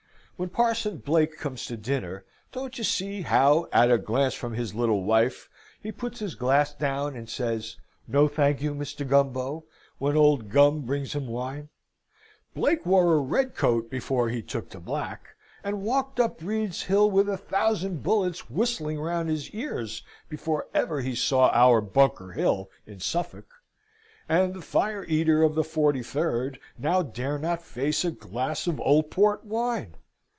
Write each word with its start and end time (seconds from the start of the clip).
When 0.37 0.49
Parson 0.49 0.97
Blake 0.97 1.37
comes 1.37 1.65
to 1.67 1.77
dinner, 1.77 2.25
don't 2.51 2.75
you 2.75 2.83
see 2.83 3.21
how 3.21 3.67
at 3.71 3.91
a 3.91 3.99
glance 3.99 4.33
from 4.33 4.53
his 4.55 4.73
little 4.73 5.03
wife 5.03 5.47
he 5.79 5.91
puts 5.91 6.17
his 6.17 6.33
glass 6.33 6.73
down 6.73 7.15
and 7.15 7.29
says, 7.29 7.77
"No, 8.07 8.27
thank 8.27 8.59
you, 8.59 8.73
Mr. 8.73 9.07
Gumbo," 9.07 9.65
when 9.99 10.17
old 10.17 10.49
Gum 10.49 10.81
brings 10.81 11.13
him 11.13 11.27
wine? 11.27 11.69
Blake 12.55 12.87
wore 12.87 13.13
a 13.13 13.19
red 13.19 13.53
coat 13.53 13.87
before 13.91 14.29
he 14.29 14.41
took 14.41 14.71
to 14.71 14.79
black, 14.79 15.35
and 15.63 15.83
walked 15.83 16.19
up 16.19 16.39
Breeds 16.39 16.81
Hill 16.81 17.11
with 17.11 17.29
a 17.29 17.37
thousand 17.37 18.01
bullets 18.01 18.49
whistling 18.49 18.99
round 18.99 19.29
his 19.29 19.51
ears, 19.51 20.01
before 20.27 20.69
ever 20.73 21.01
he 21.01 21.13
saw 21.13 21.51
our 21.53 21.81
Bunker 21.81 22.31
Hill 22.31 22.67
in 22.87 22.99
Suffolk. 22.99 23.61
And 24.27 24.55
the 24.55 24.61
fire 24.63 25.03
eater 25.05 25.43
of 25.43 25.53
the 25.53 25.61
43rd 25.61 26.57
now 26.79 27.03
dare 27.03 27.37
not 27.37 27.61
face 27.61 28.03
a 28.03 28.09
glass 28.09 28.65
of 28.65 28.79
old 28.81 29.11
port 29.11 29.45
wine! 29.45 29.97